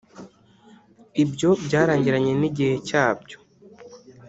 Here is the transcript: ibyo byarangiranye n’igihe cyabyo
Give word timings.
ibyo 1.23 1.49
byarangiranye 1.65 2.31
n’igihe 2.39 2.75
cyabyo 2.87 3.37